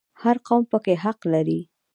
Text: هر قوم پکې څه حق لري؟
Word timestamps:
هر 0.21 0.35
قوم 0.47 0.63
پکې 0.71 0.93
څه 0.97 1.01
حق 1.03 1.19
لري؟ 1.33 1.59